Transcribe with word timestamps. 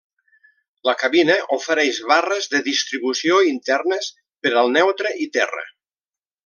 La 0.89 0.95
cabina 1.01 1.35
ofereix 1.57 1.99
barres 2.13 2.49
de 2.55 2.63
distribució 2.69 3.39
internes 3.53 4.11
per 4.47 4.55
al 4.63 4.75
neutre 4.81 5.17
i 5.27 5.33
terra. 5.39 5.67